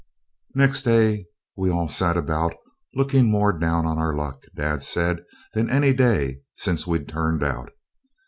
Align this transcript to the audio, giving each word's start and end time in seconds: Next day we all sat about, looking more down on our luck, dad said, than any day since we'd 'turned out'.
Next 0.55 0.81
day 0.81 1.27
we 1.55 1.69
all 1.69 1.87
sat 1.87 2.17
about, 2.17 2.55
looking 2.95 3.29
more 3.29 3.53
down 3.55 3.85
on 3.85 3.99
our 3.99 4.15
luck, 4.15 4.45
dad 4.55 4.81
said, 4.83 5.23
than 5.53 5.69
any 5.69 5.93
day 5.93 6.39
since 6.55 6.87
we'd 6.87 7.07
'turned 7.07 7.43
out'. 7.43 7.71